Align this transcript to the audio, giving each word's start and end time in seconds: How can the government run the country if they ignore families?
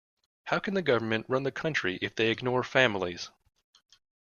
How 0.45 0.57
can 0.57 0.73
the 0.73 0.81
government 0.81 1.27
run 1.29 1.43
the 1.43 1.51
country 1.51 1.99
if 2.01 2.15
they 2.15 2.31
ignore 2.31 2.63
families? 2.63 3.29